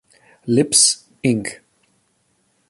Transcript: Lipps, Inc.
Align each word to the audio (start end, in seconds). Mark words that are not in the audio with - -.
Lipps, 0.47 1.05
Inc. 1.23 1.61